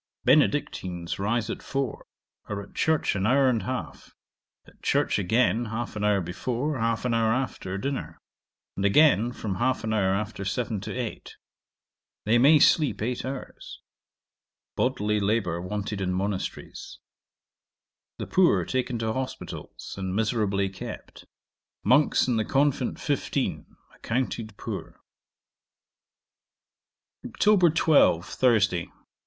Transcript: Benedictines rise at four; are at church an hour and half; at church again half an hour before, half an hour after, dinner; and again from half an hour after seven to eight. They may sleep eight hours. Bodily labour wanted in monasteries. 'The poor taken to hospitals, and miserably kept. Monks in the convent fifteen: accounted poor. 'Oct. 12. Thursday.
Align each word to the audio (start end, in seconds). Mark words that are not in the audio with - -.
Benedictines 0.25 1.19
rise 1.19 1.47
at 1.51 1.61
four; 1.61 2.07
are 2.49 2.63
at 2.63 2.73
church 2.73 3.15
an 3.15 3.27
hour 3.27 3.47
and 3.47 3.61
half; 3.61 4.15
at 4.65 4.81
church 4.81 5.19
again 5.19 5.65
half 5.65 5.95
an 5.95 6.03
hour 6.03 6.21
before, 6.21 6.79
half 6.79 7.05
an 7.05 7.13
hour 7.13 7.31
after, 7.31 7.77
dinner; 7.77 8.17
and 8.75 8.83
again 8.83 9.31
from 9.31 9.57
half 9.57 9.83
an 9.83 9.93
hour 9.93 10.11
after 10.15 10.43
seven 10.43 10.81
to 10.81 10.91
eight. 10.91 11.35
They 12.25 12.39
may 12.39 12.57
sleep 12.57 12.99
eight 12.99 13.23
hours. 13.23 13.79
Bodily 14.75 15.19
labour 15.19 15.61
wanted 15.61 16.01
in 16.01 16.13
monasteries. 16.13 16.97
'The 18.17 18.25
poor 18.25 18.65
taken 18.65 18.97
to 18.97 19.13
hospitals, 19.13 19.93
and 19.99 20.15
miserably 20.15 20.67
kept. 20.67 21.25
Monks 21.83 22.27
in 22.27 22.37
the 22.37 22.43
convent 22.45 22.99
fifteen: 22.99 23.75
accounted 23.93 24.57
poor. 24.57 24.99
'Oct. 27.23 27.75
12. 27.75 28.25
Thursday. 28.25 28.89